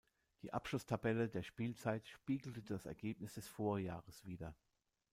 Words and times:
Die 0.41 0.51
Abschlusstabelle 0.51 1.29
der 1.29 1.43
Spielzeit 1.43 2.07
spiegelte 2.07 2.63
das 2.63 2.87
Ergebnis 2.87 3.35
des 3.35 3.47
Vorjahres 3.47 4.25
wider. 4.25 4.55